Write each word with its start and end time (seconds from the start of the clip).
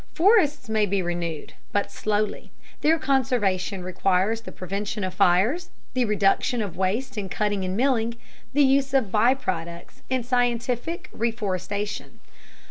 Forests 0.15 0.67
may 0.67 0.87
be 0.87 1.03
renewed, 1.03 1.53
but 1.71 1.91
slowly. 1.91 2.49
Their 2.81 2.97
conservation 2.97 3.83
requires 3.83 4.41
the 4.41 4.51
prevention 4.51 5.03
of 5.03 5.13
fires, 5.13 5.69
the 5.93 6.05
reduction 6.05 6.63
of 6.63 6.75
waste 6.75 7.19
in 7.19 7.29
cutting 7.29 7.63
and 7.63 7.77
milling, 7.77 8.15
the 8.51 8.63
use 8.63 8.95
of 8.95 9.11
by 9.11 9.35
products, 9.35 10.01
and 10.09 10.25
scientific 10.25 11.07
reforestation. 11.13 12.19